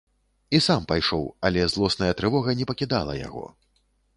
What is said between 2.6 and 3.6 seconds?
не пакідала яго.